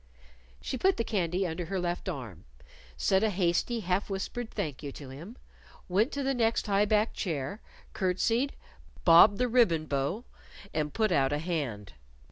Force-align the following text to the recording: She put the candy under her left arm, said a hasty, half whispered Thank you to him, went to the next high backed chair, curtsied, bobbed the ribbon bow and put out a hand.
She 0.61 0.79
put 0.79 0.97
the 0.97 1.03
candy 1.03 1.45
under 1.45 1.65
her 1.65 1.79
left 1.79 2.09
arm, 2.09 2.45
said 2.97 3.23
a 3.23 3.29
hasty, 3.29 3.81
half 3.81 4.09
whispered 4.09 4.49
Thank 4.49 4.81
you 4.81 4.91
to 4.93 5.09
him, 5.09 5.37
went 5.87 6.11
to 6.13 6.23
the 6.23 6.33
next 6.33 6.65
high 6.65 6.85
backed 6.85 7.13
chair, 7.13 7.61
curtsied, 7.93 8.55
bobbed 9.05 9.37
the 9.37 9.47
ribbon 9.47 9.85
bow 9.85 10.25
and 10.73 10.91
put 10.91 11.11
out 11.11 11.31
a 11.31 11.37
hand. 11.37 11.93